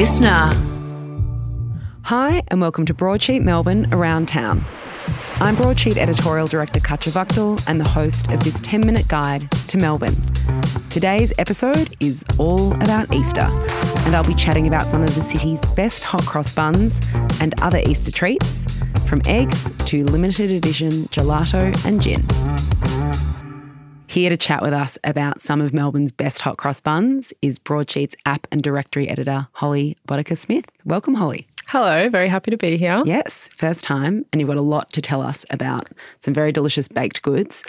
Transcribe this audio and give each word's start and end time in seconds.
listener. 0.00 0.52
Hi, 2.02 2.42
and 2.48 2.60
welcome 2.60 2.84
to 2.84 2.92
Broadsheet 2.92 3.40
Melbourne 3.40 3.88
Around 3.94 4.28
Town. 4.28 4.62
I'm 5.40 5.56
Broadsheet 5.56 5.96
Editorial 5.96 6.46
Director 6.46 6.80
Katya 6.80 7.14
Wachtel 7.14 7.58
and 7.66 7.80
the 7.80 7.88
host 7.88 8.28
of 8.28 8.44
this 8.44 8.60
10 8.60 8.82
minute 8.82 9.08
guide 9.08 9.50
to 9.68 9.78
Melbourne. 9.78 10.14
Today's 10.90 11.32
episode 11.38 11.96
is 12.00 12.22
all 12.36 12.74
about 12.74 13.10
Easter, 13.14 13.46
and 14.04 14.14
I'll 14.14 14.22
be 14.22 14.34
chatting 14.34 14.66
about 14.66 14.82
some 14.82 15.02
of 15.02 15.14
the 15.14 15.22
city's 15.22 15.60
best 15.74 16.04
hot 16.04 16.26
cross 16.26 16.54
buns 16.54 17.00
and 17.40 17.58
other 17.62 17.80
Easter 17.86 18.10
treats, 18.10 18.66
from 19.08 19.22
eggs 19.24 19.66
to 19.86 20.04
limited 20.04 20.50
edition 20.50 21.06
gelato 21.06 21.72
and 21.86 22.02
gin. 22.02 22.22
Here 24.16 24.30
to 24.30 24.36
chat 24.38 24.62
with 24.62 24.72
us 24.72 24.96
about 25.04 25.42
some 25.42 25.60
of 25.60 25.74
Melbourne's 25.74 26.10
best 26.10 26.40
hot 26.40 26.56
cross 26.56 26.80
buns 26.80 27.34
is 27.42 27.58
Broadsheet's 27.58 28.16
app 28.24 28.46
and 28.50 28.62
directory 28.62 29.10
editor, 29.10 29.46
Holly 29.52 29.98
Boddicker 30.08 30.38
Smith. 30.38 30.64
Welcome, 30.86 31.12
Holly. 31.12 31.46
Hello, 31.66 32.08
very 32.08 32.26
happy 32.26 32.50
to 32.50 32.56
be 32.56 32.78
here. 32.78 33.02
Yes, 33.04 33.50
first 33.58 33.84
time, 33.84 34.24
and 34.32 34.40
you've 34.40 34.48
got 34.48 34.56
a 34.56 34.62
lot 34.62 34.90
to 34.94 35.02
tell 35.02 35.20
us 35.20 35.44
about 35.50 35.90
some 36.20 36.32
very 36.32 36.50
delicious 36.50 36.88
baked 36.88 37.20
goods. 37.20 37.62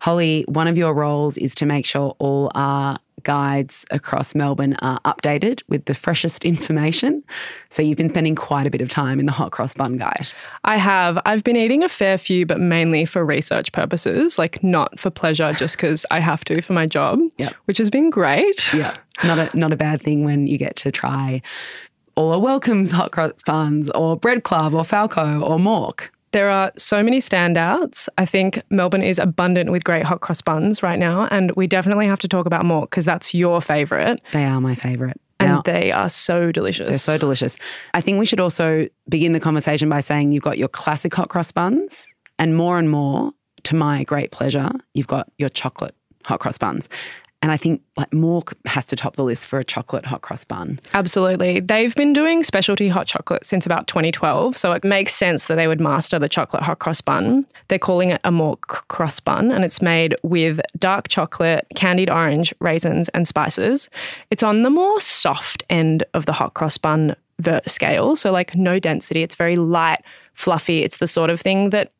Holly, 0.00 0.44
one 0.48 0.66
of 0.66 0.76
your 0.76 0.92
roles 0.92 1.36
is 1.36 1.54
to 1.54 1.66
make 1.66 1.86
sure 1.86 2.16
all 2.18 2.50
our 2.56 2.98
guides 3.24 3.84
across 3.90 4.34
Melbourne 4.34 4.74
are 4.82 5.00
updated 5.00 5.62
with 5.68 5.84
the 5.86 5.94
freshest 5.94 6.44
information. 6.44 7.22
So 7.70 7.82
you've 7.82 7.96
been 7.98 8.08
spending 8.08 8.34
quite 8.34 8.66
a 8.66 8.70
bit 8.70 8.80
of 8.80 8.88
time 8.88 9.18
in 9.20 9.26
the 9.26 9.32
hot 9.32 9.52
cross 9.52 9.74
bun 9.74 9.96
guide. 9.96 10.28
I 10.64 10.76
have. 10.76 11.18
I've 11.24 11.44
been 11.44 11.56
eating 11.56 11.82
a 11.82 11.88
fair 11.88 12.18
few, 12.18 12.46
but 12.46 12.60
mainly 12.60 13.04
for 13.04 13.24
research 13.24 13.72
purposes, 13.72 14.38
like 14.38 14.62
not 14.62 14.98
for 15.00 15.10
pleasure, 15.10 15.52
just 15.52 15.76
because 15.76 16.04
I 16.10 16.18
have 16.20 16.44
to 16.46 16.60
for 16.62 16.72
my 16.72 16.86
job, 16.86 17.18
Yep. 17.38 17.54
which 17.64 17.78
has 17.78 17.90
been 17.90 18.10
great. 18.10 18.72
Yeah, 18.72 18.96
not 19.24 19.38
a 19.38 19.56
not 19.56 19.72
a 19.72 19.76
bad 19.76 20.02
thing 20.02 20.24
when 20.24 20.46
you 20.46 20.58
get 20.58 20.76
to 20.76 20.90
try 20.92 21.42
or 22.16 22.38
welcomes 22.40 22.90
hot 22.90 23.10
cross 23.10 23.42
buns 23.46 23.88
or 23.90 24.16
bread 24.16 24.44
club 24.44 24.74
or 24.74 24.84
falco 24.84 25.40
or 25.40 25.56
mork. 25.58 26.10
There 26.32 26.48
are 26.50 26.72
so 26.78 27.02
many 27.02 27.18
standouts. 27.20 28.08
I 28.18 28.24
think 28.24 28.62
Melbourne 28.70 29.02
is 29.02 29.18
abundant 29.18 29.70
with 29.70 29.84
great 29.84 30.04
hot 30.04 30.20
cross 30.22 30.40
buns 30.40 30.82
right 30.82 30.98
now, 30.98 31.28
and 31.30 31.52
we 31.52 31.66
definitely 31.66 32.06
have 32.06 32.20
to 32.20 32.28
talk 32.28 32.46
about 32.46 32.64
Mork 32.64 32.84
because 32.90 33.04
that's 33.04 33.34
your 33.34 33.60
favourite, 33.60 34.20
They 34.32 34.44
are 34.44 34.60
my 34.60 34.74
favourite. 34.74 35.18
and 35.40 35.48
Now- 35.50 35.62
they 35.64 35.92
are 35.92 36.08
so 36.08 36.50
delicious. 36.50 36.88
They're 36.88 37.16
so 37.16 37.18
delicious. 37.18 37.56
I 37.94 38.00
think 38.00 38.18
we 38.18 38.26
should 38.26 38.40
also 38.40 38.86
begin 39.08 39.32
the 39.32 39.40
conversation 39.40 39.88
by 39.88 40.00
saying 40.00 40.32
you've 40.32 40.42
got 40.42 40.56
your 40.58 40.68
classic 40.68 41.14
hot 41.14 41.28
cross 41.28 41.52
buns, 41.52 42.06
and 42.38 42.56
more 42.56 42.78
and 42.78 42.90
more, 42.90 43.32
to 43.64 43.76
my 43.76 44.02
great 44.04 44.30
pleasure, 44.32 44.70
you've 44.94 45.06
got 45.06 45.30
your 45.38 45.48
chocolate 45.50 45.94
hot 46.24 46.40
cross 46.40 46.56
buns. 46.56 46.88
And 47.42 47.50
I 47.50 47.56
think 47.56 47.82
like 47.96 48.10
Mork 48.12 48.54
has 48.66 48.86
to 48.86 48.96
top 48.96 49.16
the 49.16 49.24
list 49.24 49.46
for 49.46 49.58
a 49.58 49.64
chocolate 49.64 50.06
hot 50.06 50.22
cross 50.22 50.44
bun. 50.44 50.78
Absolutely. 50.94 51.58
They've 51.58 51.94
been 51.94 52.12
doing 52.12 52.44
specialty 52.44 52.86
hot 52.86 53.08
chocolate 53.08 53.44
since 53.44 53.66
about 53.66 53.88
2012, 53.88 54.56
so 54.56 54.70
it 54.72 54.84
makes 54.84 55.12
sense 55.14 55.46
that 55.46 55.56
they 55.56 55.66
would 55.66 55.80
master 55.80 56.20
the 56.20 56.28
chocolate 56.28 56.62
hot 56.62 56.78
cross 56.78 57.00
bun. 57.00 57.44
They're 57.66 57.80
calling 57.80 58.10
it 58.10 58.20
a 58.22 58.30
more 58.30 58.58
c- 58.70 58.78
cross 58.86 59.18
bun, 59.18 59.50
and 59.50 59.64
it's 59.64 59.82
made 59.82 60.14
with 60.22 60.60
dark 60.78 61.08
chocolate, 61.08 61.66
candied 61.74 62.10
orange, 62.10 62.54
raisins, 62.60 63.08
and 63.08 63.26
spices. 63.26 63.90
It's 64.30 64.44
on 64.44 64.62
the 64.62 64.70
more 64.70 65.00
soft 65.00 65.64
end 65.68 66.04
of 66.14 66.26
the 66.26 66.32
hot 66.32 66.54
cross 66.54 66.78
bun 66.78 67.16
scale, 67.66 68.14
so 68.14 68.30
like 68.30 68.54
no 68.54 68.78
density. 68.78 69.22
It's 69.22 69.34
very 69.34 69.56
light, 69.56 70.02
fluffy. 70.34 70.84
It's 70.84 70.98
the 70.98 71.08
sort 71.08 71.28
of 71.28 71.40
thing 71.40 71.70
that 71.70 71.90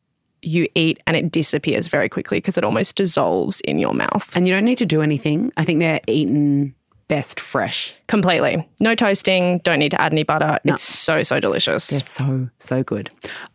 you 0.43 0.67
eat 0.75 0.99
and 1.07 1.15
it 1.15 1.31
disappears 1.31 1.87
very 1.87 2.09
quickly 2.09 2.37
because 2.37 2.57
it 2.57 2.63
almost 2.63 2.95
dissolves 2.95 3.61
in 3.61 3.79
your 3.79 3.93
mouth. 3.93 4.31
And 4.35 4.47
you 4.47 4.53
don't 4.53 4.65
need 4.65 4.77
to 4.79 4.85
do 4.85 5.01
anything. 5.01 5.51
I 5.57 5.65
think 5.65 5.79
they're 5.79 6.01
eaten 6.07 6.75
best 7.07 7.39
fresh. 7.39 7.93
Completely. 8.07 8.67
No 8.79 8.95
toasting, 8.95 9.59
don't 9.59 9.79
need 9.79 9.91
to 9.91 10.01
add 10.01 10.13
any 10.13 10.23
butter. 10.23 10.57
It's 10.63 10.83
so, 10.83 11.23
so 11.23 11.39
delicious. 11.39 11.87
They're 11.87 11.99
so, 11.99 12.49
so 12.59 12.83
good. 12.83 13.09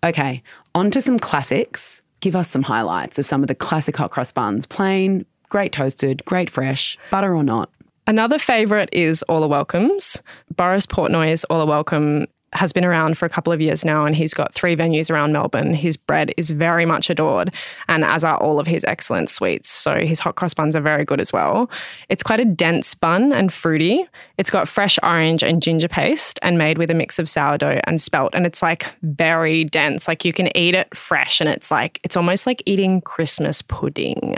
Okay, 0.05 0.43
on 0.75 0.91
to 0.91 1.01
some 1.01 1.19
classics. 1.19 2.03
Give 2.21 2.37
us 2.37 2.51
some 2.51 2.63
highlights 2.63 3.19
of 3.19 3.27
some 3.27 3.43
of 3.43 3.49
the 3.49 3.55
classic 3.55 3.97
hot 3.97 4.11
cross 4.11 4.33
buns. 4.33 4.67
Plain, 4.67 5.25
great 5.49 5.73
toasted, 5.73 6.25
great 6.25 6.51
fresh, 6.51 6.99
butter 7.11 7.35
or 7.35 7.43
not. 7.43 7.71
Another 8.07 8.39
favourite 8.39 8.89
is 8.93 9.23
All 9.25 9.45
Are 9.45 9.49
Welcomes. 9.49 10.23
Boris 10.57 10.87
Portnoy's 10.87 11.45
All 11.45 11.61
Are 11.61 11.67
Welcome 11.67 12.27
has 12.55 12.73
been 12.73 12.85
around 12.85 13.19
for 13.19 13.27
a 13.27 13.29
couple 13.29 13.53
of 13.53 13.61
years 13.61 13.85
now 13.85 14.07
and 14.07 14.17
he's 14.17 14.33
got 14.33 14.55
three 14.55 14.75
venues 14.75 15.11
around 15.11 15.33
Melbourne. 15.33 15.75
His 15.75 15.97
bread 15.97 16.33
is 16.37 16.51
very 16.51 16.87
much 16.87 17.11
adored 17.11 17.53
and 17.89 18.05
as 18.05 18.25
are 18.25 18.39
all 18.39 18.59
of 18.59 18.67
his 18.67 18.85
excellent 18.85 19.29
sweets. 19.29 19.69
So 19.69 20.01
his 20.01 20.19
hot 20.19 20.37
cross 20.37 20.55
buns 20.55 20.75
are 20.75 20.81
very 20.81 21.05
good 21.05 21.21
as 21.21 21.33
well. 21.33 21.71
It's 22.09 22.23
quite 22.23 22.41
a 22.41 22.47
dense 22.47 22.95
bun 22.95 23.33
and 23.33 23.53
fruity. 23.53 24.07
It's 24.39 24.51
got 24.51 24.67
fresh 24.67 24.99
orange 25.03 25.43
and 25.43 25.63
ginger 25.63 25.89
paste 25.89 26.39
and 26.43 26.57
made 26.57 26.79
with 26.79 26.91
a 26.91 26.95
mix 26.95 27.19
of 27.19 27.29
sourdough 27.29 27.81
and 27.85 28.01
spelt 28.01 28.35
and 28.35 28.47
it's 28.47 28.63
like 28.63 28.87
very 29.03 29.65
dense. 29.65 30.09
Like 30.09 30.25
you 30.25 30.33
can 30.33 30.57
eat 30.57 30.75
it 30.75 30.95
fresh 30.97 31.41
and 31.41 31.51
it's 31.51 31.71
like 31.71 32.01
it's 32.03 32.17
almost 32.17 32.47
like 32.47 32.63
eating 32.65 33.03
Christmas 33.03 33.61
pudding. 33.61 34.37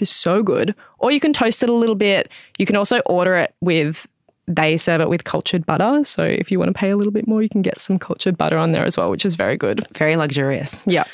It 0.00 0.02
is 0.02 0.10
so 0.10 0.42
good. 0.42 0.74
Or 0.98 1.10
you 1.10 1.20
can 1.20 1.32
toast 1.32 1.62
it 1.62 1.68
a 1.68 1.74
little 1.74 1.94
bit. 1.94 2.30
You 2.58 2.66
can 2.66 2.76
also 2.76 3.00
order 3.00 3.36
it 3.36 3.54
with 3.60 4.06
they 4.50 4.76
serve 4.76 5.00
it 5.00 5.08
with 5.08 5.24
cultured 5.24 5.64
butter. 5.64 6.04
So 6.04 6.22
if 6.22 6.50
you 6.50 6.58
want 6.58 6.68
to 6.68 6.78
pay 6.78 6.90
a 6.90 6.96
little 6.96 7.12
bit 7.12 7.26
more, 7.26 7.42
you 7.42 7.48
can 7.48 7.62
get 7.62 7.80
some 7.80 7.98
cultured 7.98 8.36
butter 8.36 8.58
on 8.58 8.72
there 8.72 8.84
as 8.84 8.96
well, 8.96 9.10
which 9.10 9.24
is 9.24 9.34
very 9.36 9.56
good. 9.56 9.86
Very 9.96 10.16
luxurious. 10.16 10.82
Yeah. 10.86 11.04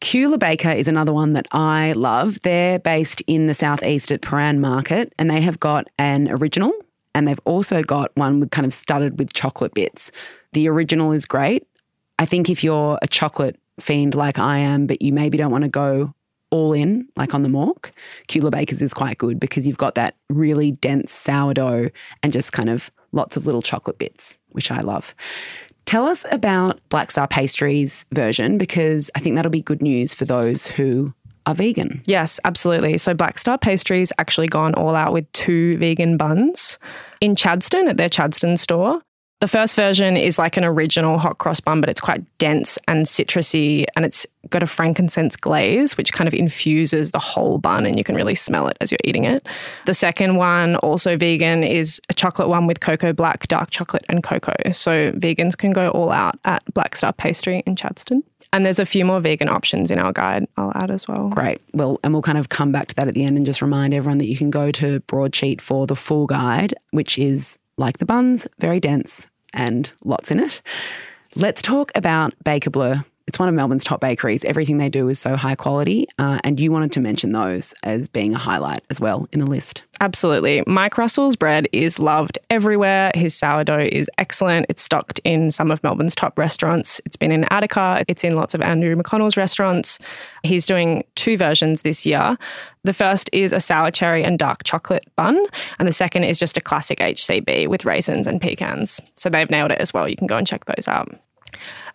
Kula 0.00 0.38
Baker 0.38 0.70
is 0.70 0.88
another 0.88 1.12
one 1.12 1.32
that 1.32 1.46
I 1.52 1.92
love. 1.92 2.40
They're 2.42 2.78
based 2.78 3.22
in 3.26 3.46
the 3.46 3.54
southeast 3.54 4.12
at 4.12 4.20
Prahran 4.20 4.58
Market, 4.58 5.12
and 5.18 5.30
they 5.30 5.40
have 5.40 5.58
got 5.58 5.88
an 5.98 6.28
original, 6.30 6.72
and 7.14 7.26
they've 7.26 7.40
also 7.44 7.82
got 7.82 8.10
one 8.16 8.40
with 8.40 8.50
kind 8.50 8.66
of 8.66 8.72
studded 8.72 9.18
with 9.18 9.32
chocolate 9.32 9.74
bits. 9.74 10.12
The 10.52 10.68
original 10.68 11.12
is 11.12 11.24
great. 11.24 11.66
I 12.18 12.26
think 12.26 12.48
if 12.48 12.62
you're 12.62 12.98
a 13.02 13.08
chocolate 13.08 13.58
fiend 13.80 14.14
like 14.14 14.38
I 14.38 14.58
am, 14.58 14.86
but 14.86 15.02
you 15.02 15.12
maybe 15.12 15.38
don't 15.38 15.50
want 15.50 15.64
to 15.64 15.70
go 15.70 16.14
all 16.50 16.72
in, 16.72 17.08
like 17.16 17.34
on 17.34 17.42
the 17.42 17.48
mork, 17.48 17.90
Kula 18.28 18.50
Baker's 18.50 18.82
is 18.82 18.94
quite 18.94 19.18
good 19.18 19.38
because 19.38 19.66
you've 19.66 19.78
got 19.78 19.94
that 19.96 20.14
really 20.28 20.72
dense 20.72 21.12
sourdough 21.12 21.90
and 22.22 22.32
just 22.32 22.52
kind 22.52 22.70
of 22.70 22.90
lots 23.12 23.36
of 23.36 23.46
little 23.46 23.62
chocolate 23.62 23.98
bits, 23.98 24.38
which 24.50 24.70
I 24.70 24.80
love. 24.80 25.14
Tell 25.86 26.06
us 26.06 26.24
about 26.30 26.80
Black 26.90 27.10
Star 27.10 27.26
Pastries 27.26 28.04
version 28.12 28.58
because 28.58 29.10
I 29.14 29.20
think 29.20 29.36
that'll 29.36 29.50
be 29.50 29.62
good 29.62 29.80
news 29.80 30.12
for 30.12 30.26
those 30.26 30.66
who 30.66 31.14
are 31.46 31.54
vegan. 31.54 32.02
Yes, 32.06 32.38
absolutely. 32.44 32.98
So 32.98 33.14
Black 33.14 33.38
Star 33.38 33.56
Pastries 33.56 34.12
actually 34.18 34.48
gone 34.48 34.74
all 34.74 34.94
out 34.94 35.14
with 35.14 35.30
two 35.32 35.78
vegan 35.78 36.18
buns 36.18 36.78
in 37.22 37.34
Chadstone 37.34 37.88
at 37.88 37.96
their 37.96 38.10
Chadstone 38.10 38.58
store. 38.58 39.00
The 39.40 39.46
first 39.46 39.76
version 39.76 40.16
is 40.16 40.36
like 40.36 40.56
an 40.56 40.64
original 40.64 41.16
hot 41.16 41.38
cross 41.38 41.60
bun, 41.60 41.80
but 41.80 41.88
it's 41.88 42.00
quite 42.00 42.24
dense 42.38 42.76
and 42.88 43.06
citrusy, 43.06 43.86
and 43.94 44.04
it's 44.04 44.26
got 44.50 44.64
a 44.64 44.66
frankincense 44.66 45.36
glaze, 45.36 45.96
which 45.96 46.12
kind 46.12 46.26
of 46.26 46.34
infuses 46.34 47.12
the 47.12 47.20
whole 47.20 47.58
bun, 47.58 47.86
and 47.86 47.96
you 47.96 48.02
can 48.02 48.16
really 48.16 48.34
smell 48.34 48.66
it 48.66 48.76
as 48.80 48.90
you're 48.90 48.98
eating 49.04 49.24
it. 49.24 49.46
The 49.86 49.94
second 49.94 50.36
one, 50.36 50.74
also 50.76 51.16
vegan, 51.16 51.62
is 51.62 52.00
a 52.08 52.14
chocolate 52.14 52.48
one 52.48 52.66
with 52.66 52.80
cocoa 52.80 53.12
black, 53.12 53.46
dark 53.46 53.70
chocolate, 53.70 54.04
and 54.08 54.24
cocoa. 54.24 54.72
So 54.72 55.12
vegans 55.12 55.56
can 55.56 55.72
go 55.72 55.90
all 55.90 56.10
out 56.10 56.36
at 56.44 56.64
Black 56.74 56.96
Star 56.96 57.12
Pastry 57.12 57.62
in 57.64 57.76
Chadstone. 57.76 58.24
And 58.52 58.66
there's 58.66 58.80
a 58.80 58.86
few 58.86 59.04
more 59.04 59.20
vegan 59.20 59.48
options 59.48 59.92
in 59.92 60.00
our 60.00 60.12
guide, 60.12 60.48
I'll 60.56 60.72
add 60.74 60.90
as 60.90 61.06
well. 61.06 61.28
Great. 61.28 61.60
Well, 61.74 62.00
and 62.02 62.12
we'll 62.12 62.22
kind 62.22 62.38
of 62.38 62.48
come 62.48 62.72
back 62.72 62.88
to 62.88 62.94
that 62.96 63.06
at 63.06 63.14
the 63.14 63.24
end 63.24 63.36
and 63.36 63.46
just 63.46 63.62
remind 63.62 63.94
everyone 63.94 64.18
that 64.18 64.26
you 64.26 64.36
can 64.36 64.50
go 64.50 64.72
to 64.72 64.98
Broadsheet 65.00 65.60
for 65.60 65.86
the 65.86 65.94
full 65.94 66.26
guide, 66.26 66.74
which 66.90 67.18
is 67.18 67.56
like 67.78 67.98
the 67.98 68.06
buns, 68.06 68.46
very 68.58 68.80
dense 68.80 69.26
and 69.54 69.90
lots 70.04 70.30
in 70.30 70.40
it. 70.40 70.60
Let's 71.34 71.62
talk 71.62 71.90
about 71.94 72.34
Baker 72.44 72.70
Bleu. 72.70 72.96
It's 73.28 73.38
one 73.38 73.48
of 73.48 73.54
Melbourne's 73.54 73.84
top 73.84 74.00
bakeries. 74.00 74.42
Everything 74.44 74.78
they 74.78 74.88
do 74.88 75.06
is 75.10 75.18
so 75.18 75.36
high 75.36 75.54
quality. 75.54 76.08
Uh, 76.18 76.38
and 76.44 76.58
you 76.58 76.72
wanted 76.72 76.92
to 76.92 77.00
mention 77.00 77.32
those 77.32 77.74
as 77.82 78.08
being 78.08 78.34
a 78.34 78.38
highlight 78.38 78.82
as 78.88 79.00
well 79.00 79.28
in 79.32 79.40
the 79.40 79.46
list. 79.46 79.82
Absolutely. 80.00 80.62
Mike 80.66 80.96
Russell's 80.96 81.36
bread 81.36 81.68
is 81.70 81.98
loved 81.98 82.38
everywhere. 82.48 83.12
His 83.14 83.34
sourdough 83.34 83.88
is 83.92 84.08
excellent. 84.16 84.64
It's 84.70 84.82
stocked 84.82 85.20
in 85.24 85.50
some 85.50 85.70
of 85.70 85.82
Melbourne's 85.82 86.14
top 86.14 86.38
restaurants. 86.38 87.02
It's 87.04 87.16
been 87.16 87.30
in 87.30 87.44
Attica, 87.50 88.02
it's 88.08 88.24
in 88.24 88.34
lots 88.34 88.54
of 88.54 88.62
Andrew 88.62 88.96
McConnell's 88.96 89.36
restaurants. 89.36 89.98
He's 90.42 90.64
doing 90.64 91.04
two 91.14 91.36
versions 91.36 91.82
this 91.82 92.06
year. 92.06 92.38
The 92.84 92.94
first 92.94 93.28
is 93.34 93.52
a 93.52 93.60
sour 93.60 93.90
cherry 93.90 94.24
and 94.24 94.38
dark 94.38 94.64
chocolate 94.64 95.06
bun, 95.16 95.38
and 95.78 95.86
the 95.86 95.92
second 95.92 96.24
is 96.24 96.38
just 96.38 96.56
a 96.56 96.62
classic 96.62 97.00
HCB 97.00 97.68
with 97.68 97.84
raisins 97.84 98.26
and 98.26 98.40
pecans. 98.40 99.00
So 99.16 99.28
they've 99.28 99.50
nailed 99.50 99.72
it 99.72 99.80
as 99.80 99.92
well. 99.92 100.08
You 100.08 100.16
can 100.16 100.28
go 100.28 100.38
and 100.38 100.46
check 100.46 100.64
those 100.64 100.88
out. 100.88 101.14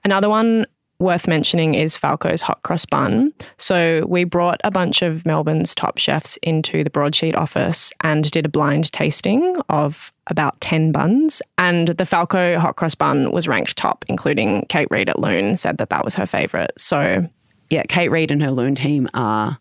Another 0.03 0.29
one 0.29 0.65
worth 1.03 1.27
mentioning 1.27 1.75
is 1.75 1.95
Falco's 1.95 2.41
hot 2.41 2.63
cross 2.63 2.85
bun. 2.85 3.33
So 3.57 4.05
we 4.07 4.23
brought 4.23 4.59
a 4.63 4.71
bunch 4.71 5.01
of 5.01 5.25
Melbourne's 5.25 5.75
top 5.75 5.97
chefs 5.97 6.37
into 6.37 6.83
the 6.83 6.89
broadsheet 6.89 7.35
office 7.35 7.93
and 8.01 8.29
did 8.31 8.45
a 8.45 8.49
blind 8.49 8.91
tasting 8.91 9.55
of 9.69 10.11
about 10.27 10.59
10 10.61 10.91
buns. 10.91 11.41
And 11.57 11.89
the 11.89 12.05
Falco 12.05 12.57
hot 12.57 12.77
cross 12.77 12.95
bun 12.95 13.31
was 13.31 13.47
ranked 13.47 13.77
top, 13.77 14.05
including 14.07 14.65
Kate 14.69 14.87
Reid 14.89 15.09
at 15.09 15.19
Lune 15.19 15.57
said 15.57 15.77
that 15.77 15.89
that 15.89 16.03
was 16.03 16.15
her 16.15 16.25
favourite. 16.25 16.71
So 16.77 17.27
Yeah, 17.69 17.83
Kate 17.83 18.09
Reid 18.09 18.31
and 18.31 18.41
her 18.41 18.51
Lune 18.51 18.75
team 18.75 19.09
are 19.13 19.59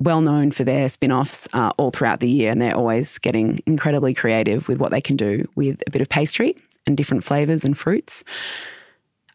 well 0.00 0.22
known 0.22 0.50
for 0.50 0.64
their 0.64 0.88
spin 0.88 1.12
offs 1.12 1.46
uh, 1.52 1.72
all 1.76 1.90
throughout 1.90 2.20
the 2.20 2.28
year, 2.28 2.50
and 2.50 2.60
they're 2.60 2.76
always 2.76 3.18
getting 3.18 3.60
incredibly 3.66 4.14
creative 4.14 4.66
with 4.66 4.78
what 4.78 4.90
they 4.90 5.00
can 5.00 5.16
do 5.16 5.46
with 5.54 5.82
a 5.86 5.90
bit 5.90 6.00
of 6.00 6.08
pastry 6.08 6.56
and 6.86 6.96
different 6.96 7.22
flavors 7.22 7.64
and 7.64 7.76
fruits. 7.76 8.24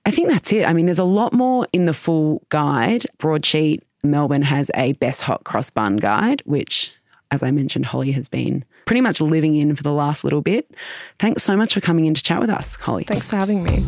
I 0.05 0.11
think 0.11 0.29
that's 0.29 0.53
it. 0.53 0.65
I 0.65 0.73
mean, 0.73 0.85
there's 0.85 0.99
a 0.99 1.03
lot 1.03 1.33
more 1.33 1.67
in 1.73 1.85
the 1.85 1.93
full 1.93 2.43
guide. 2.49 3.05
Broadsheet 3.17 3.83
Melbourne 4.03 4.43
has 4.43 4.69
a 4.75 4.93
best 4.93 5.21
hot 5.21 5.43
cross 5.43 5.71
bun 5.71 5.97
guide, 5.97 6.43
which, 6.45 6.91
as 7.31 7.41
I 7.41 7.49
mentioned, 7.49 7.87
Holly 7.87 8.11
has 8.11 8.27
been 8.27 8.63
pretty 8.85 9.01
much 9.01 9.19
living 9.19 9.55
in 9.55 9.75
for 9.75 9.81
the 9.81 9.91
last 9.91 10.23
little 10.23 10.41
bit. 10.41 10.69
Thanks 11.17 11.43
so 11.43 11.57
much 11.57 11.73
for 11.73 11.81
coming 11.81 12.05
in 12.05 12.13
to 12.13 12.21
chat 12.21 12.39
with 12.39 12.51
us, 12.51 12.75
Holly. 12.75 13.03
Thanks 13.05 13.27
for 13.27 13.37
having 13.37 13.63
me. 13.63 13.83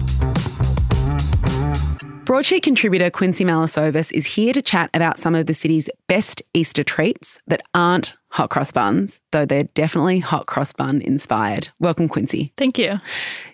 Broadsheet 2.25 2.63
contributor 2.63 3.09
Quincy 3.09 3.45
Malesovas 3.45 4.11
is 4.11 4.25
here 4.25 4.51
to 4.53 4.61
chat 4.61 4.89
about 4.93 5.17
some 5.17 5.35
of 5.35 5.45
the 5.45 5.53
city's 5.53 5.87
best 6.07 6.41
Easter 6.53 6.83
treats 6.83 7.39
that 7.47 7.61
aren't 7.73 8.13
hot 8.29 8.49
cross 8.49 8.71
buns, 8.71 9.21
though 9.31 9.45
they're 9.45 9.63
definitely 9.63 10.19
hot 10.19 10.45
cross 10.45 10.73
bun 10.73 11.01
inspired. 11.01 11.69
Welcome, 11.79 12.09
Quincy. 12.09 12.51
Thank 12.57 12.77
you. 12.77 12.99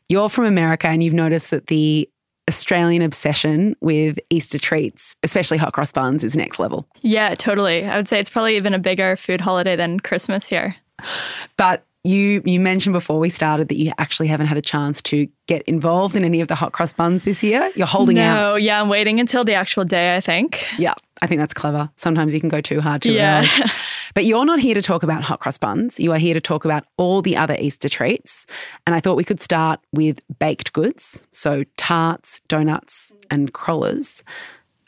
You're 0.09 0.29
from 0.29 0.45
America 0.45 0.87
and 0.87 1.03
you've 1.03 1.13
noticed 1.13 1.51
that 1.51 1.67
the 1.67 2.09
Australian 2.49 3.01
obsession 3.01 3.75
with 3.79 4.19
Easter 4.29 4.59
treats, 4.59 5.15
especially 5.23 5.57
hot 5.57 5.73
cross 5.73 5.91
buns, 5.91 6.23
is 6.23 6.35
next 6.35 6.59
level. 6.59 6.87
Yeah, 7.01 7.35
totally. 7.35 7.85
I 7.85 7.95
would 7.95 8.07
say 8.07 8.19
it's 8.19 8.29
probably 8.29 8.55
even 8.57 8.73
a 8.73 8.79
bigger 8.79 9.15
food 9.15 9.41
holiday 9.41 9.75
than 9.75 9.99
Christmas 9.99 10.47
here. 10.47 10.75
But 11.57 11.85
you 12.03 12.41
you 12.43 12.59
mentioned 12.59 12.93
before 12.93 13.17
we 13.17 13.29
started 13.29 13.69
that 13.69 13.77
you 13.77 13.91
actually 13.97 14.27
haven't 14.27 14.47
had 14.47 14.57
a 14.57 14.61
chance 14.61 15.01
to 15.03 15.27
get 15.47 15.61
involved 15.63 16.15
in 16.15 16.25
any 16.25 16.41
of 16.41 16.49
the 16.49 16.55
hot 16.55 16.73
cross 16.73 16.91
buns 16.91 17.23
this 17.23 17.41
year. 17.41 17.71
You're 17.75 17.87
holding 17.87 18.17
no, 18.17 18.23
out. 18.23 18.39
No, 18.39 18.55
yeah, 18.55 18.81
I'm 18.81 18.89
waiting 18.89 19.19
until 19.21 19.45
the 19.45 19.53
actual 19.53 19.85
day, 19.85 20.15
I 20.15 20.19
think. 20.19 20.65
Yeah, 20.77 20.95
I 21.23 21.27
think 21.27 21.39
that's 21.39 21.53
clever. 21.53 21.89
Sometimes 21.95 22.33
you 22.33 22.39
can 22.41 22.49
go 22.49 22.59
too 22.61 22.81
hard 22.81 23.01
too 23.01 23.13
yeah. 23.13 23.47
But 24.13 24.25
you're 24.25 24.45
not 24.45 24.59
here 24.59 24.75
to 24.75 24.81
talk 24.81 25.01
about 25.01 25.23
hot 25.23 25.39
cross 25.39 25.57
buns. 25.57 25.99
You 25.99 26.11
are 26.11 26.19
here 26.19 26.35
to 26.35 26.41
talk 26.41 26.65
about 26.65 26.83
all 26.97 27.23
the 27.23 27.35
other 27.35 27.55
Easter 27.59 27.89
treats. 27.89 28.45
And 28.85 28.93
I 28.93 28.99
thought 28.99 29.17
we 29.17 29.23
could 29.23 29.41
start 29.41 29.79
with 29.91 30.21
baked 30.37 30.71
goods, 30.73 31.23
so 31.31 31.63
tarts, 31.77 32.39
donuts, 32.47 33.11
and 33.31 33.53
crullers. 33.53 34.21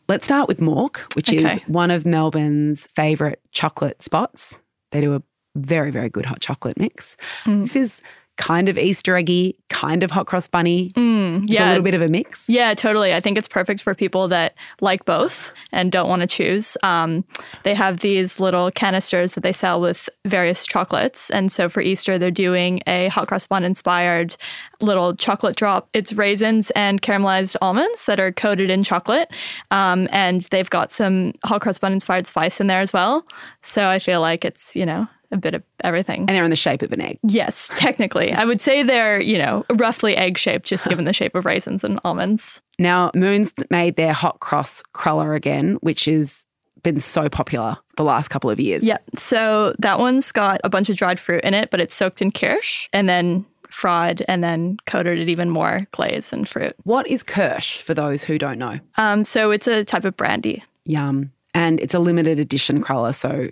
Let's 0.08 0.26
start 0.26 0.48
with 0.48 0.60
Mork, 0.60 0.98
which 1.16 1.30
Okay. 1.30 1.56
is 1.56 1.60
one 1.68 1.90
of 1.90 2.06
Melbourne's 2.06 2.86
favourite 2.96 3.40
chocolate 3.52 4.04
spots. 4.04 4.60
They 4.92 5.02
do 5.02 5.16
a 5.16 5.24
very, 5.56 5.90
very 5.90 6.10
good 6.10 6.26
hot 6.28 6.42
chocolate 6.42 6.78
mix. 6.78 7.18
Mm. 7.46 7.62
This 7.62 7.76
is 7.76 8.02
kind 8.38 8.68
of 8.68 8.78
Easter 8.78 9.16
eggy, 9.16 9.56
kind 9.70 10.04
of 10.04 10.12
hot 10.12 10.28
cross 10.28 10.48
bunny. 10.48 10.92
Mm, 10.92 11.44
It's 11.44 11.52
a 11.66 11.68
little 11.70 11.84
bit 11.84 11.94
of 11.94 12.02
a 12.02 12.08
mix. 12.10 12.50
Yeah, 12.50 12.74
totally. 12.74 13.14
I 13.14 13.20
think 13.22 13.38
it's 13.38 13.48
perfect 13.48 13.82
for 13.82 13.96
people 13.96 14.28
that 14.28 14.56
like 14.82 15.06
both 15.06 15.52
and 15.72 15.92
don't 15.92 16.10
want 16.10 16.22
to 16.22 16.28
choose. 16.28 16.78
Um, 16.84 17.24
they 17.64 17.74
have 17.74 18.00
these 18.00 18.40
little 18.40 18.72
canisters 18.72 19.34
that 19.34 19.42
they 19.42 19.54
sell 19.54 19.80
with 19.80 20.10
various 20.26 20.66
chocolates. 20.66 21.30
And 21.30 21.52
so 21.52 21.70
for 21.70 21.82
Easter, 21.82 22.18
they're 22.18 22.30
doing 22.32 22.82
a 22.88 23.08
hot 23.08 23.28
cross 23.28 23.48
bun 23.48 23.64
inspired 23.64 24.36
little 24.82 25.16
chocolate 25.16 25.56
drop. 25.56 25.88
It's 25.94 26.12
raisins 26.12 26.72
and 26.72 27.02
caramelized 27.02 27.56
almonds 27.62 28.06
that 28.06 28.20
are 28.20 28.32
coated 28.34 28.70
in 28.70 28.84
chocolate. 28.84 29.30
Um, 29.72 30.10
and 30.12 30.42
they've 30.52 30.70
got 30.70 30.92
some 30.92 31.34
hot 31.46 31.62
cross 31.62 31.78
bun 31.78 31.94
inspired 31.94 32.28
spice 32.28 32.60
in 32.60 32.68
there 32.68 32.82
as 32.82 32.92
well. 32.92 33.26
So 33.62 33.88
I 33.88 34.00
feel 34.00 34.20
like 34.20 34.44
it's, 34.44 34.76
you 34.76 34.86
know, 34.86 35.08
a 35.36 35.42
bit 35.42 35.54
of 35.54 35.64
everything. 35.84 36.22
And 36.22 36.30
they're 36.30 36.44
in 36.44 36.50
the 36.50 36.56
shape 36.56 36.82
of 36.82 36.92
an 36.92 37.02
egg. 37.02 37.20
Yes, 37.24 37.70
technically. 37.76 38.32
I 38.32 38.46
would 38.46 38.62
say 38.62 38.84
they're, 38.84 39.22
you 39.22 39.38
know, 39.38 39.66
roughly 39.74 40.16
egg 40.16 40.38
shaped, 40.38 40.66
just 40.66 40.88
given 40.88 41.06
the 41.06 41.14
shape 41.14 41.36
of 41.36 41.46
raisins 41.46 41.84
and 41.84 42.00
almonds. 42.04 42.62
Now, 42.80 43.12
Moon's 43.14 43.54
made 43.70 43.96
their 43.96 44.14
hot 44.14 44.40
cross 44.40 44.82
cruller 44.94 45.36
again, 45.36 45.76
which 45.82 46.06
has 46.06 46.46
been 46.84 47.00
so 47.00 47.30
popular 47.30 47.78
the 47.98 48.04
last 48.04 48.30
couple 48.30 48.50
of 48.50 48.60
years. 48.60 48.84
Yeah. 48.84 48.98
So 49.16 49.76
that 49.80 50.00
one's 50.00 50.32
got 50.32 50.62
a 50.64 50.70
bunch 50.70 50.90
of 50.90 50.98
dried 50.98 51.20
fruit 51.20 51.44
in 51.44 51.54
it, 51.54 51.72
but 51.72 51.82
it's 51.82 51.96
soaked 51.96 52.22
in 52.22 52.32
kirsch 52.32 52.88
and 52.94 53.10
then 53.10 53.46
fried 53.70 54.24
and 54.28 54.44
then 54.44 54.78
coated 54.86 55.20
it 55.20 55.30
even 55.30 55.50
more 55.50 55.88
glaze 55.92 56.32
and 56.32 56.48
fruit. 56.48 56.76
What 56.84 57.08
is 57.08 57.24
Kirsch 57.24 57.78
for 57.82 57.94
those 57.94 58.24
who 58.24 58.38
don't 58.38 58.58
know? 58.58 58.80
Um, 58.98 59.24
so 59.24 59.52
it's 59.52 59.68
a 59.68 59.84
type 59.84 60.06
of 60.06 60.16
brandy. 60.16 60.64
Yum. 60.86 61.32
And 61.54 61.80
it's 61.80 61.94
a 61.94 62.00
limited 62.00 62.40
edition 62.40 62.82
cruller, 62.82 63.14
so 63.14 63.50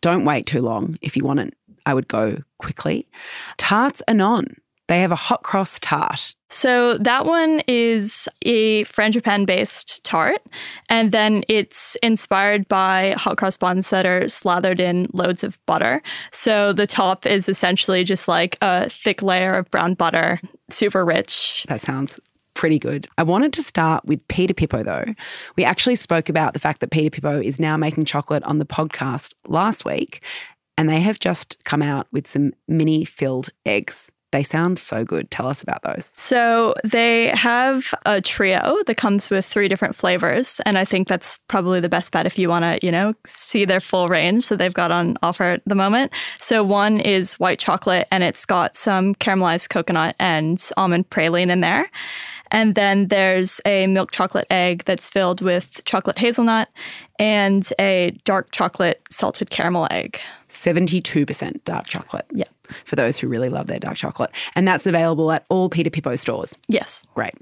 don't 0.00 0.24
wait 0.24 0.46
too 0.46 0.62
long. 0.62 0.98
If 1.02 1.16
you 1.16 1.24
want 1.24 1.40
it, 1.40 1.54
I 1.86 1.94
would 1.94 2.08
go 2.08 2.38
quickly. 2.58 3.08
Tarts 3.56 4.02
Anon. 4.08 4.56
They 4.88 5.00
have 5.02 5.12
a 5.12 5.16
hot 5.16 5.42
cross 5.42 5.78
tart. 5.78 6.34
So 6.50 6.96
that 6.96 7.26
one 7.26 7.60
is 7.68 8.26
a 8.42 8.84
frangipane 8.84 9.44
based 9.44 10.02
tart, 10.02 10.40
and 10.88 11.12
then 11.12 11.44
it's 11.46 11.94
inspired 12.02 12.66
by 12.68 13.14
hot 13.18 13.36
cross 13.36 13.58
buns 13.58 13.90
that 13.90 14.06
are 14.06 14.28
slathered 14.28 14.80
in 14.80 15.08
loads 15.12 15.44
of 15.44 15.60
butter. 15.66 16.00
So 16.32 16.72
the 16.72 16.86
top 16.86 17.26
is 17.26 17.50
essentially 17.50 18.02
just 18.02 18.28
like 18.28 18.56
a 18.62 18.88
thick 18.88 19.20
layer 19.22 19.56
of 19.56 19.70
brown 19.70 19.92
butter, 19.92 20.40
super 20.70 21.04
rich. 21.04 21.66
That 21.68 21.82
sounds 21.82 22.18
pretty 22.58 22.78
good. 22.80 23.06
I 23.16 23.22
wanted 23.22 23.52
to 23.52 23.62
start 23.62 24.04
with 24.04 24.26
Pidapipo 24.26 24.84
though. 24.84 25.14
We 25.56 25.62
actually 25.62 25.94
spoke 25.94 26.28
about 26.28 26.54
the 26.54 26.58
fact 26.58 26.80
that 26.80 26.90
Pidapipo 26.90 27.42
is 27.42 27.60
now 27.60 27.76
making 27.76 28.04
chocolate 28.04 28.42
on 28.42 28.58
the 28.58 28.66
podcast 28.66 29.32
last 29.46 29.84
week, 29.84 30.22
and 30.76 30.90
they 30.90 31.00
have 31.00 31.20
just 31.20 31.56
come 31.62 31.82
out 31.82 32.08
with 32.10 32.26
some 32.26 32.52
mini 32.66 33.04
filled 33.04 33.50
eggs. 33.64 34.10
They 34.30 34.42
sound 34.42 34.78
so 34.78 35.06
good. 35.06 35.30
Tell 35.30 35.46
us 35.46 35.62
about 35.62 35.82
those. 35.84 36.12
So 36.14 36.74
they 36.84 37.28
have 37.28 37.94
a 38.04 38.20
trio 38.20 38.76
that 38.86 38.96
comes 38.96 39.30
with 39.30 39.46
three 39.46 39.68
different 39.68 39.94
flavors, 39.94 40.60
and 40.66 40.76
I 40.76 40.84
think 40.84 41.08
that's 41.08 41.38
probably 41.48 41.80
the 41.80 41.88
best 41.88 42.12
bet 42.12 42.26
if 42.26 42.38
you 42.38 42.50
want 42.50 42.64
to, 42.64 42.84
you 42.84 42.92
know, 42.92 43.14
see 43.24 43.64
their 43.64 43.80
full 43.80 44.06
range 44.08 44.48
that 44.48 44.58
they've 44.58 44.74
got 44.74 44.90
on 44.90 45.16
offer 45.22 45.44
at 45.44 45.62
the 45.64 45.74
moment. 45.74 46.12
So 46.40 46.62
one 46.62 47.00
is 47.00 47.34
white 47.34 47.58
chocolate, 47.58 48.06
and 48.10 48.22
it's 48.22 48.44
got 48.44 48.76
some 48.76 49.14
caramelized 49.14 49.70
coconut 49.70 50.14
and 50.18 50.62
almond 50.76 51.08
praline 51.08 51.48
in 51.50 51.60
there. 51.60 51.88
And 52.50 52.74
then 52.74 53.08
there's 53.08 53.60
a 53.64 53.86
milk 53.86 54.10
chocolate 54.10 54.46
egg 54.50 54.84
that's 54.84 55.08
filled 55.08 55.40
with 55.40 55.84
chocolate 55.84 56.18
hazelnut 56.18 56.68
and 57.18 57.70
a 57.78 58.18
dark 58.24 58.50
chocolate 58.52 59.02
salted 59.10 59.50
caramel 59.50 59.88
egg. 59.90 60.18
72% 60.48 61.64
dark 61.64 61.86
chocolate. 61.86 62.26
Yeah. 62.32 62.44
For 62.84 62.96
those 62.96 63.18
who 63.18 63.28
really 63.28 63.48
love 63.48 63.66
their 63.66 63.78
dark 63.78 63.96
chocolate. 63.96 64.30
And 64.54 64.66
that's 64.66 64.86
available 64.86 65.32
at 65.32 65.44
all 65.48 65.70
Pidapipo 65.70 66.18
stores. 66.18 66.56
Yes. 66.68 67.04
Great. 67.14 67.34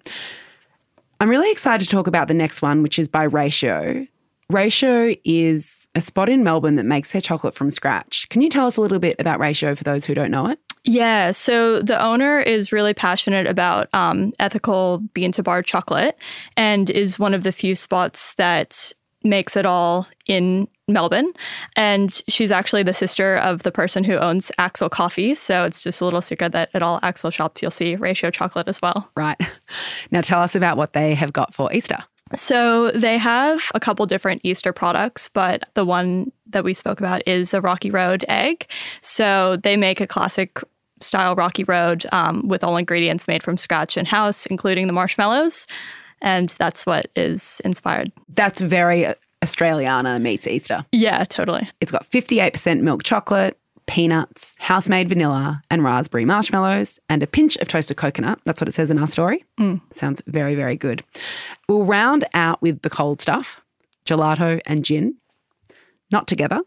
I'm 1.21 1.31
really 1.31 1.51
excited 1.51 1.85
to 1.85 1.91
talk 1.91 2.07
about 2.07 2.29
the 2.29 2.35
next 2.35 2.63
one, 2.63 2.83
which 2.83 2.99
is 2.99 3.09
by 3.09 3.25
Ratio. 3.25 4.07
Ratio 4.51 5.15
is 5.25 5.89
a 5.95 6.01
spot 6.01 6.29
in 6.29 6.45
Melbourne 6.45 6.77
that 6.77 6.85
makes 6.85 7.13
their 7.13 7.21
chocolate 7.21 7.55
from 7.55 7.71
scratch. 7.71 8.29
Can 8.29 8.43
you 8.43 8.49
tell 8.49 8.67
us 8.67 8.77
a 8.77 8.81
little 8.81 8.99
bit 8.99 9.17
about 9.19 9.41
Ratio 9.41 9.75
for 9.75 9.83
those 9.83 10.05
who 10.05 10.15
don't 10.15 10.31
know 10.31 10.47
it? 10.47 10.61
Yeah, 10.87 11.33
so 11.33 11.83
the 11.83 12.01
owner 12.01 12.39
is 12.39 12.71
really 12.71 12.95
passionate 12.95 13.49
about 13.49 13.89
um, 13.93 14.33
ethical 14.39 14.99
bean 15.15 15.33
to 15.33 15.43
bar 15.43 15.63
chocolate 15.63 16.17
and 16.57 16.89
is 16.91 17.19
one 17.19 17.35
of 17.35 17.43
the 17.43 17.51
few 17.51 17.75
spots 17.75 18.33
that 18.35 18.93
makes 19.25 19.57
it 19.57 19.67
all 19.67 20.07
in 20.27 20.69
Melbourne. 20.87 21.33
And 21.75 22.23
she's 22.29 22.53
actually 22.53 22.85
the 22.85 22.95
sister 22.95 23.37
of 23.39 23.65
the 23.65 23.73
person 23.73 24.05
who 24.05 24.17
owns 24.17 24.53
Axil 24.61 24.89
Coffee. 24.89 25.35
So 25.35 25.65
it's 25.65 25.83
just 25.83 26.01
a 26.01 26.05
little 26.05 26.23
secret 26.23 26.53
that 26.53 26.71
at 26.73 26.83
all 26.83 27.01
Axil 27.01 27.33
shops, 27.33 27.61
you'll 27.61 27.73
see 27.73 27.97
ratio 27.97 28.31
chocolate 28.31 28.69
as 28.69 28.81
well. 28.81 29.11
Right. 29.17 29.41
Now 30.13 30.21
tell 30.21 30.41
us 30.41 30.55
about 30.55 30.77
what 30.77 30.93
they 30.93 31.17
have 31.17 31.33
got 31.33 31.53
for 31.53 31.73
Easter. 31.73 31.99
So 32.37 32.91
they 32.93 33.19
have 33.19 33.63
a 33.75 33.81
couple 33.81 34.07
different 34.07 34.41
Easter 34.45 34.73
products, 34.73 35.29
but 35.33 35.69
the 35.75 35.85
one 35.85 36.33
that 36.49 36.65
we 36.65 36.75
spoke 36.75 37.01
about 37.01 37.27
is 37.27 37.55
a 37.55 37.61
Rocky 37.61 37.91
Road 37.91 38.25
egg. 38.29 38.69
So 39.01 39.57
they 39.57 39.77
make 39.77 40.01
a 40.01 40.07
classic 40.07 40.61
style 41.01 41.35
Rocky 41.35 41.65
Road 41.65 42.07
um, 42.13 42.47
with 42.49 42.65
all 42.65 42.77
ingredients 42.77 43.29
made 43.29 43.43
from 43.43 43.59
scratch 43.59 43.97
in 43.97 44.07
house, 44.07 44.47
including 44.47 44.87
the 44.87 44.93
marshmallows. 44.93 45.67
And 46.23 46.51
that's 46.59 46.87
what 46.87 47.11
is 47.15 47.61
inspired. 47.65 48.11
That's 48.35 48.61
very 48.61 49.07
Australiana 49.43 50.21
meets 50.21 50.47
Easter. 50.47 50.85
Yeah, 50.93 51.25
totally. 51.25 51.69
It's 51.81 51.93
got 51.93 52.11
58% 52.11 52.81
milk 52.81 53.03
chocolate, 53.03 53.59
peanuts, 53.87 54.57
house 54.59 54.89
made 54.89 55.09
vanilla, 55.09 55.63
and 55.71 55.85
raspberry 55.85 56.25
marshmallows, 56.25 56.99
and 57.09 57.23
a 57.23 57.27
pinch 57.27 57.57
of 57.59 57.69
toasted 57.69 57.97
coconut. 57.97 58.41
That's 58.45 58.61
what 58.61 58.69
it 58.69 58.73
says 58.73 58.91
in 58.91 58.99
our 58.99 59.07
story. 59.07 59.45
Sounds 59.95 60.23
very, 60.27 60.55
very 60.55 60.77
good. 60.77 61.05
We'll 61.69 61.85
round 61.85 62.25
out 62.35 62.61
with 62.63 62.83
the 62.83 62.91
cold 62.91 63.21
stuff 63.21 63.61
gelato 64.07 64.61
and 64.67 64.85
gin. 64.85 65.17
Not 66.13 66.29
together, 66.29 66.61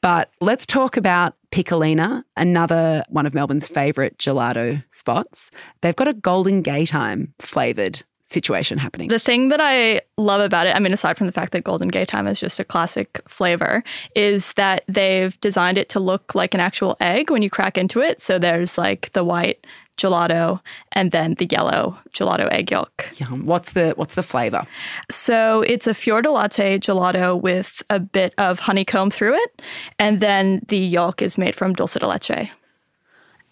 but 0.00 0.30
let's 0.40 0.64
talk 0.64 0.96
about 0.96 1.34
Piccolina, 1.56 2.22
another 2.36 3.02
one 3.08 3.24
of 3.24 3.32
Melbourne's 3.32 3.66
favourite 3.66 4.18
gelato 4.18 4.84
spots. 4.90 5.50
They've 5.80 5.96
got 5.96 6.06
a 6.06 6.12
Golden 6.12 6.62
Gaytime 6.62 7.32
flavoured 7.38 8.04
situation 8.24 8.76
happening. 8.76 9.08
The 9.08 9.18
thing 9.18 9.48
that 9.48 9.60
I 9.62 10.02
love 10.18 10.42
about 10.42 10.66
it, 10.66 10.76
I 10.76 10.80
mean, 10.80 10.92
aside 10.92 11.16
from 11.16 11.26
the 11.26 11.32
fact 11.32 11.52
that 11.52 11.64
Golden 11.64 11.90
Gaytime 11.90 12.28
is 12.28 12.40
just 12.40 12.60
a 12.60 12.64
classic 12.64 13.22
flavor, 13.26 13.82
is 14.14 14.52
that 14.54 14.84
they've 14.86 15.40
designed 15.40 15.78
it 15.78 15.88
to 15.90 16.00
look 16.00 16.34
like 16.34 16.52
an 16.52 16.60
actual 16.60 16.94
egg 17.00 17.30
when 17.30 17.40
you 17.40 17.48
crack 17.48 17.78
into 17.78 18.02
it. 18.02 18.20
So 18.20 18.38
there's 18.38 18.76
like 18.76 19.10
the 19.14 19.24
white 19.24 19.66
gelato 19.96 20.60
and 20.92 21.12
then 21.12 21.34
the 21.34 21.46
yellow 21.46 21.98
gelato 22.12 22.50
egg 22.52 22.70
yolk. 22.70 23.08
Yum. 23.18 23.46
What's 23.46 23.72
the 23.72 23.92
what's 23.96 24.14
the 24.14 24.22
flavour? 24.22 24.66
So 25.10 25.62
it's 25.62 25.86
a 25.86 25.94
fior 25.94 26.22
di 26.22 26.28
latte 26.28 26.78
gelato 26.78 27.40
with 27.40 27.82
a 27.90 27.98
bit 28.00 28.34
of 28.38 28.60
honeycomb 28.60 29.10
through 29.10 29.34
it. 29.34 29.62
And 29.98 30.20
then 30.20 30.60
the 30.68 30.78
yolk 30.78 31.22
is 31.22 31.38
made 31.38 31.54
from 31.54 31.74
dulce 31.74 31.94
de 31.94 32.06
leche. 32.06 32.50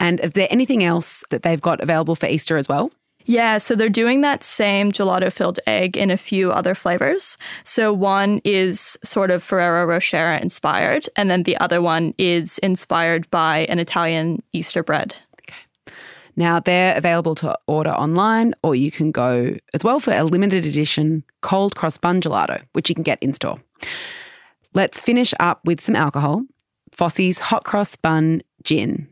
And 0.00 0.20
is 0.20 0.32
there 0.32 0.48
anything 0.50 0.84
else 0.84 1.24
that 1.30 1.42
they've 1.42 1.60
got 1.60 1.80
available 1.80 2.16
for 2.16 2.26
Easter 2.26 2.56
as 2.56 2.68
well? 2.68 2.90
Yeah, 3.26 3.56
so 3.58 3.74
they're 3.74 3.88
doing 3.88 4.20
that 4.20 4.42
same 4.42 4.92
gelato 4.92 5.32
filled 5.32 5.58
egg 5.66 5.96
in 5.96 6.10
a 6.10 6.16
few 6.16 6.52
other 6.52 6.74
flavors. 6.74 7.38
So 7.64 7.92
one 7.92 8.42
is 8.44 8.98
sort 9.02 9.30
of 9.30 9.42
Ferrero 9.42 9.86
Rocher 9.86 10.32
inspired, 10.32 11.08
and 11.16 11.30
then 11.30 11.44
the 11.44 11.56
other 11.56 11.80
one 11.80 12.12
is 12.18 12.58
inspired 12.58 13.30
by 13.30 13.60
an 13.70 13.78
Italian 13.78 14.42
Easter 14.52 14.82
bread. 14.82 15.14
Now, 16.36 16.60
they're 16.60 16.96
available 16.96 17.34
to 17.36 17.56
order 17.66 17.90
online, 17.90 18.54
or 18.62 18.74
you 18.74 18.90
can 18.90 19.12
go 19.12 19.56
as 19.72 19.84
well 19.84 20.00
for 20.00 20.12
a 20.12 20.24
limited 20.24 20.66
edition 20.66 21.22
cold 21.42 21.76
cross 21.76 21.96
bun 21.98 22.20
gelato, 22.20 22.62
which 22.72 22.88
you 22.88 22.94
can 22.94 23.04
get 23.04 23.18
in 23.22 23.32
store. 23.32 23.60
Let's 24.74 24.98
finish 24.98 25.32
up 25.38 25.60
with 25.64 25.80
some 25.80 25.94
alcohol. 25.94 26.42
Fossey's 26.92 27.38
Hot 27.38 27.64
Cross 27.64 27.96
Bun 27.96 28.42
Gin. 28.64 29.08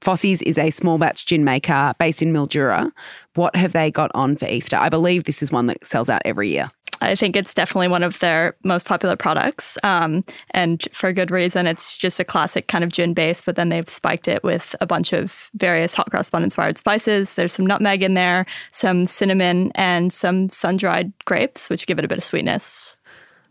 Fossey's 0.00 0.42
is 0.42 0.58
a 0.58 0.70
small 0.70 0.98
batch 0.98 1.26
gin 1.26 1.44
maker 1.44 1.94
based 1.98 2.22
in 2.22 2.32
Mildura. 2.32 2.90
What 3.34 3.56
have 3.56 3.72
they 3.72 3.90
got 3.90 4.10
on 4.14 4.36
for 4.36 4.46
Easter? 4.46 4.76
I 4.76 4.88
believe 4.88 5.24
this 5.24 5.42
is 5.42 5.50
one 5.50 5.66
that 5.66 5.84
sells 5.86 6.08
out 6.08 6.22
every 6.24 6.50
year. 6.50 6.68
I 7.00 7.14
think 7.14 7.36
it's 7.36 7.54
definitely 7.54 7.88
one 7.88 8.02
of 8.02 8.18
their 8.20 8.56
most 8.64 8.86
popular 8.86 9.16
products, 9.16 9.76
um, 9.82 10.24
and 10.50 10.86
for 10.92 11.12
good 11.12 11.30
reason. 11.30 11.66
It's 11.66 11.96
just 11.96 12.18
a 12.20 12.24
classic 12.24 12.68
kind 12.68 12.84
of 12.84 12.90
gin 12.90 13.14
base, 13.14 13.42
but 13.42 13.56
then 13.56 13.68
they've 13.68 13.88
spiked 13.88 14.28
it 14.28 14.42
with 14.42 14.74
a 14.80 14.86
bunch 14.86 15.12
of 15.12 15.50
various 15.54 15.94
hot 15.94 16.10
cross 16.10 16.30
bun 16.30 16.42
inspired 16.42 16.78
spices. 16.78 17.34
There's 17.34 17.52
some 17.52 17.66
nutmeg 17.66 18.02
in 18.02 18.14
there, 18.14 18.46
some 18.72 19.06
cinnamon, 19.06 19.72
and 19.74 20.12
some 20.12 20.48
sun 20.50 20.76
dried 20.76 21.12
grapes, 21.24 21.68
which 21.68 21.86
give 21.86 21.98
it 21.98 22.04
a 22.04 22.08
bit 22.08 22.18
of 22.18 22.24
sweetness. 22.24 22.96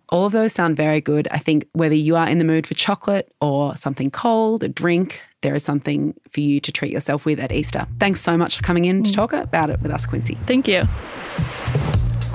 All 0.09 0.25
of 0.25 0.33
those 0.33 0.53
sound 0.53 0.77
very 0.77 1.01
good. 1.01 1.27
I 1.31 1.39
think 1.39 1.67
whether 1.73 1.95
you 1.95 2.15
are 2.15 2.27
in 2.27 2.37
the 2.37 2.43
mood 2.43 2.67
for 2.67 2.75
chocolate 2.75 3.33
or 3.41 3.75
something 3.75 4.11
cold, 4.11 4.63
a 4.63 4.67
drink, 4.67 5.23
there 5.41 5.55
is 5.55 5.63
something 5.63 6.13
for 6.29 6.41
you 6.41 6.59
to 6.59 6.71
treat 6.71 6.91
yourself 6.91 7.25
with 7.25 7.39
at 7.39 7.51
Easter. 7.51 7.87
Thanks 7.99 8.21
so 8.21 8.37
much 8.37 8.57
for 8.57 8.63
coming 8.63 8.85
in 8.85 9.03
to 9.03 9.11
talk 9.11 9.33
about 9.33 9.69
it 9.69 9.81
with 9.81 9.91
us, 9.91 10.05
Quincy. 10.05 10.37
Thank 10.45 10.67
you. 10.67 10.87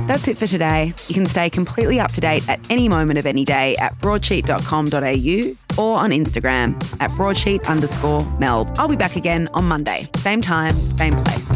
That's 0.06 0.28
it 0.28 0.38
for 0.38 0.46
today. 0.46 0.94
You 1.08 1.14
can 1.14 1.26
stay 1.26 1.50
completely 1.50 2.00
up 2.00 2.12
to 2.12 2.20
date 2.20 2.48
at 2.48 2.60
any 2.70 2.88
moment 2.88 3.18
of 3.18 3.26
any 3.26 3.44
day 3.44 3.76
at 3.76 3.96
broadsheet.com.au 4.00 5.82
or 5.82 5.98
on 5.98 6.10
Instagram 6.10 6.74
at 7.00 7.10
broadsheet 7.12 7.68
underscore 7.68 8.22
melb. 8.40 8.76
I'll 8.78 8.88
be 8.88 8.96
back 8.96 9.16
again 9.16 9.48
on 9.54 9.64
Monday, 9.64 10.08
same 10.16 10.40
time, 10.40 10.74
same 10.96 11.16
place. 11.22 11.46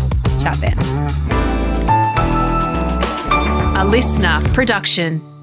Chat 0.43 0.57
then. 0.57 0.79
A 3.77 3.85
listener 3.85 4.41
production. 4.53 5.34